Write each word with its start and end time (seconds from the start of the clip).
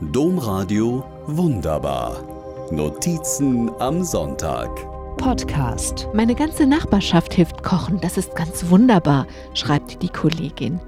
Domradio 0.00 1.04
Wunderbar. 1.26 2.22
Notizen 2.70 3.68
am 3.80 4.04
Sonntag. 4.04 4.70
Podcast. 5.16 6.06
Meine 6.14 6.36
ganze 6.36 6.66
Nachbarschaft 6.66 7.34
hilft 7.34 7.64
kochen, 7.64 8.00
das 8.00 8.16
ist 8.16 8.36
ganz 8.36 8.70
wunderbar, 8.70 9.26
schreibt 9.54 10.00
die 10.00 10.08
Kollegin. 10.08 10.78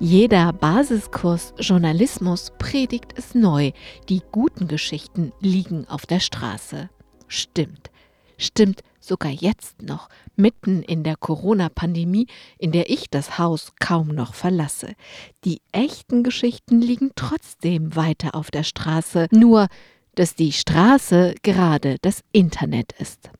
Jeder 0.00 0.54
Basiskurs 0.54 1.52
Journalismus 1.58 2.50
predigt 2.58 3.12
es 3.18 3.34
neu. 3.34 3.72
Die 4.08 4.22
guten 4.32 4.68
Geschichten 4.68 5.32
liegen 5.40 5.86
auf 5.90 6.06
der 6.06 6.20
Straße. 6.20 6.88
Stimmt. 7.28 7.90
Stimmt 8.38 8.82
sogar 9.00 9.30
jetzt 9.30 9.82
noch, 9.82 10.08
mitten 10.34 10.82
in 10.82 11.02
der 11.02 11.16
Corona-Pandemie, 11.16 12.26
in 12.58 12.72
der 12.72 12.90
ich 12.90 13.08
das 13.08 13.38
Haus 13.38 13.72
kaum 13.80 14.08
noch 14.08 14.34
verlasse. 14.34 14.94
Die 15.44 15.60
echten 15.72 16.22
Geschichten 16.22 16.80
liegen 16.80 17.12
trotzdem 17.14 17.96
weiter 17.96 18.34
auf 18.34 18.50
der 18.50 18.64
Straße, 18.64 19.28
nur 19.30 19.68
dass 20.14 20.34
die 20.34 20.52
Straße 20.52 21.34
gerade 21.42 21.96
das 22.02 22.22
Internet 22.32 22.92
ist. 22.98 23.30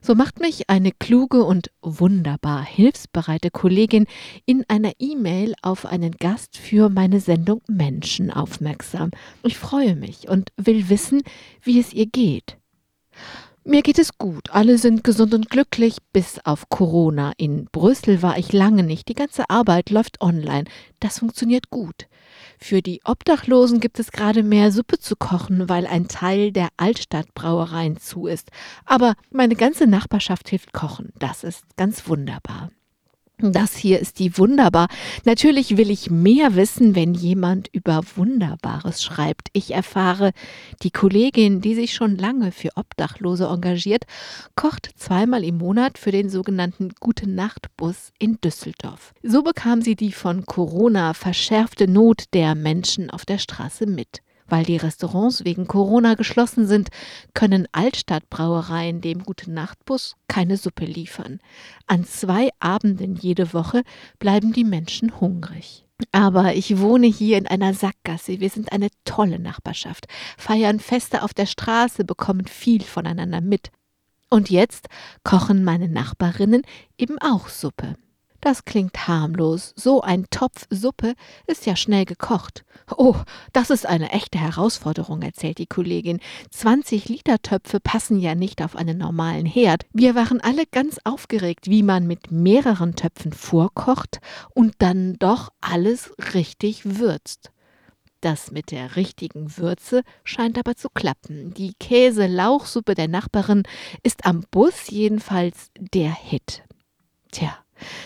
So 0.00 0.14
macht 0.14 0.40
mich 0.40 0.68
eine 0.68 0.90
kluge 0.90 1.44
und 1.44 1.70
wunderbar 1.82 2.64
hilfsbereite 2.64 3.50
Kollegin 3.50 4.06
in 4.44 4.64
einer 4.68 4.92
E-Mail 4.98 5.54
auf 5.62 5.86
einen 5.86 6.12
Gast 6.12 6.56
für 6.56 6.88
meine 6.88 7.20
Sendung 7.20 7.62
Menschen 7.68 8.30
aufmerksam. 8.30 9.10
Ich 9.44 9.58
freue 9.58 9.94
mich 9.94 10.28
und 10.28 10.50
will 10.56 10.88
wissen, 10.88 11.22
wie 11.62 11.78
es 11.78 11.92
ihr 11.92 12.06
geht. 12.06 12.56
Mir 13.64 13.82
geht 13.82 14.00
es 14.00 14.18
gut. 14.18 14.50
Alle 14.50 14.76
sind 14.76 15.04
gesund 15.04 15.34
und 15.34 15.48
glücklich, 15.48 15.98
bis 16.12 16.40
auf 16.44 16.68
Corona. 16.68 17.32
In 17.36 17.66
Brüssel 17.70 18.20
war 18.20 18.36
ich 18.36 18.52
lange 18.52 18.82
nicht. 18.82 19.08
Die 19.08 19.14
ganze 19.14 19.48
Arbeit 19.50 19.90
läuft 19.90 20.20
online. 20.20 20.64
Das 20.98 21.20
funktioniert 21.20 21.70
gut. 21.70 22.08
Für 22.58 22.82
die 22.82 23.00
Obdachlosen 23.04 23.78
gibt 23.78 24.00
es 24.00 24.10
gerade 24.10 24.42
mehr 24.42 24.72
Suppe 24.72 24.98
zu 24.98 25.14
kochen, 25.14 25.68
weil 25.68 25.86
ein 25.86 26.08
Teil 26.08 26.50
der 26.50 26.70
Altstadtbrauereien 26.76 27.98
zu 27.98 28.26
ist. 28.26 28.50
Aber 28.84 29.14
meine 29.30 29.54
ganze 29.54 29.86
Nachbarschaft 29.86 30.48
hilft 30.48 30.72
kochen. 30.72 31.12
Das 31.20 31.44
ist 31.44 31.64
ganz 31.76 32.08
wunderbar. 32.08 32.70
Das 33.50 33.74
hier 33.74 33.98
ist 33.98 34.20
die 34.20 34.38
Wunderbar. 34.38 34.86
Natürlich 35.24 35.76
will 35.76 35.90
ich 35.90 36.10
mehr 36.10 36.54
wissen, 36.54 36.94
wenn 36.94 37.12
jemand 37.12 37.68
über 37.72 38.02
Wunderbares 38.14 39.02
schreibt. 39.02 39.48
Ich 39.52 39.72
erfahre, 39.72 40.30
die 40.82 40.92
Kollegin, 40.92 41.60
die 41.60 41.74
sich 41.74 41.94
schon 41.94 42.16
lange 42.16 42.52
für 42.52 42.70
Obdachlose 42.76 43.46
engagiert, 43.46 44.04
kocht 44.54 44.90
zweimal 44.96 45.42
im 45.42 45.58
Monat 45.58 45.98
für 45.98 46.12
den 46.12 46.28
sogenannten 46.28 46.90
Gute 47.00 47.28
Nacht 47.28 47.66
Bus 47.76 48.12
in 48.20 48.38
Düsseldorf. 48.40 49.12
So 49.24 49.42
bekam 49.42 49.82
sie 49.82 49.96
die 49.96 50.12
von 50.12 50.46
Corona 50.46 51.12
verschärfte 51.12 51.88
Not 51.88 52.26
der 52.34 52.54
Menschen 52.54 53.10
auf 53.10 53.24
der 53.24 53.38
Straße 53.38 53.86
mit. 53.86 54.22
Weil 54.52 54.66
die 54.66 54.76
Restaurants 54.76 55.46
wegen 55.46 55.66
Corona 55.66 56.12
geschlossen 56.12 56.66
sind, 56.66 56.90
können 57.32 57.66
Altstadtbrauereien 57.72 59.00
dem 59.00 59.22
Gute-Nacht-Bus 59.24 60.16
keine 60.28 60.58
Suppe 60.58 60.84
liefern. 60.84 61.40
An 61.86 62.04
zwei 62.04 62.50
Abenden 62.60 63.16
jede 63.16 63.54
Woche 63.54 63.82
bleiben 64.18 64.52
die 64.52 64.64
Menschen 64.64 65.18
hungrig. 65.22 65.86
Aber 66.12 66.54
ich 66.54 66.78
wohne 66.78 67.06
hier 67.06 67.38
in 67.38 67.46
einer 67.46 67.72
Sackgasse. 67.72 68.40
Wir 68.40 68.50
sind 68.50 68.72
eine 68.72 68.88
tolle 69.06 69.38
Nachbarschaft, 69.38 70.04
feiern 70.36 70.80
Feste 70.80 71.22
auf 71.22 71.32
der 71.32 71.46
Straße, 71.46 72.04
bekommen 72.04 72.46
viel 72.46 72.82
voneinander 72.82 73.40
mit. 73.40 73.70
Und 74.28 74.50
jetzt 74.50 74.88
kochen 75.24 75.64
meine 75.64 75.88
Nachbarinnen 75.88 76.60
eben 76.98 77.16
auch 77.22 77.48
Suppe. 77.48 77.96
Das 78.42 78.64
klingt 78.64 79.06
harmlos. 79.06 79.72
So 79.76 80.00
ein 80.00 80.26
Topf 80.28 80.66
Suppe 80.68 81.14
ist 81.46 81.64
ja 81.64 81.76
schnell 81.76 82.04
gekocht. 82.04 82.64
Oh, 82.96 83.14
das 83.52 83.70
ist 83.70 83.86
eine 83.86 84.10
echte 84.10 84.36
Herausforderung, 84.36 85.22
erzählt 85.22 85.58
die 85.58 85.66
Kollegin. 85.66 86.18
20 86.50 87.08
Liter 87.08 87.40
Töpfe 87.40 87.78
passen 87.78 88.18
ja 88.18 88.34
nicht 88.34 88.60
auf 88.60 88.74
einen 88.74 88.98
normalen 88.98 89.46
Herd. 89.46 89.86
Wir 89.92 90.16
waren 90.16 90.40
alle 90.40 90.66
ganz 90.66 90.98
aufgeregt, 91.04 91.70
wie 91.70 91.84
man 91.84 92.08
mit 92.08 92.32
mehreren 92.32 92.96
Töpfen 92.96 93.32
vorkocht 93.32 94.18
und 94.54 94.74
dann 94.78 95.14
doch 95.20 95.50
alles 95.60 96.12
richtig 96.34 96.98
würzt. 96.98 97.52
Das 98.22 98.50
mit 98.50 98.72
der 98.72 98.96
richtigen 98.96 99.56
Würze 99.56 100.02
scheint 100.24 100.58
aber 100.58 100.74
zu 100.74 100.88
klappen. 100.90 101.54
Die 101.54 101.74
Käse-Lauchsuppe 101.74 102.96
der 102.96 103.06
Nachbarin 103.06 103.62
ist 104.02 104.26
am 104.26 104.44
Bus 104.50 104.88
jedenfalls 104.90 105.70
der 105.78 106.12
Hit. 106.12 106.64
Tja, 107.30 107.61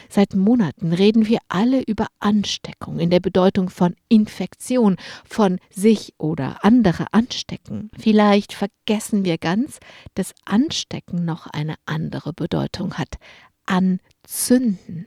Seit 0.08 0.34
Monaten 0.34 0.92
reden 0.92 1.26
wir 1.26 1.38
alle 1.48 1.82
über 1.82 2.06
Ansteckung 2.18 2.98
in 2.98 3.10
der 3.10 3.20
Bedeutung 3.20 3.70
von 3.70 3.94
Infektion, 4.08 4.96
von 5.24 5.58
sich 5.70 6.14
oder 6.18 6.64
andere 6.64 7.06
anstecken. 7.12 7.90
Vielleicht 7.98 8.52
vergessen 8.52 9.24
wir 9.24 9.38
ganz, 9.38 9.78
dass 10.14 10.34
Anstecken 10.44 11.24
noch 11.24 11.46
eine 11.46 11.74
andere 11.86 12.32
Bedeutung 12.32 12.94
hat. 12.94 13.16
Anzünden. 13.66 15.06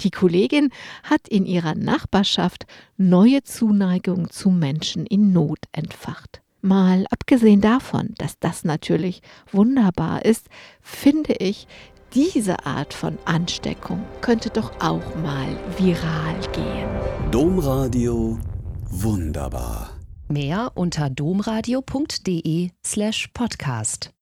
Die 0.00 0.10
Kollegin 0.10 0.70
hat 1.02 1.28
in 1.28 1.44
ihrer 1.44 1.74
Nachbarschaft 1.74 2.66
neue 2.96 3.42
Zuneigung 3.42 4.30
zu 4.30 4.50
Menschen 4.50 5.04
in 5.04 5.32
Not 5.32 5.60
entfacht. 5.72 6.40
Mal 6.62 7.06
abgesehen 7.10 7.60
davon, 7.60 8.14
dass 8.18 8.38
das 8.38 8.64
natürlich 8.64 9.22
wunderbar 9.50 10.24
ist, 10.24 10.48
finde 10.80 11.34
ich, 11.34 11.66
diese 12.14 12.66
Art 12.66 12.92
von 12.94 13.18
Ansteckung 13.24 14.04
könnte 14.20 14.50
doch 14.50 14.72
auch 14.80 15.14
mal 15.22 15.48
viral 15.78 16.40
gehen. 16.52 16.88
Domradio 17.30 18.38
wunderbar. 18.90 19.90
Mehr 20.28 20.72
unter 20.74 21.10
domradio.de 21.10 22.70
slash 22.84 23.28
podcast. 23.34 24.10